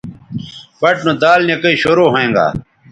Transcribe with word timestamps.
بَٹ 0.81 0.97
نو 1.05 1.13
دال 1.21 1.39
نِکئ 1.47 1.75
شروع 1.81 2.07
ھوینگا 2.13 2.47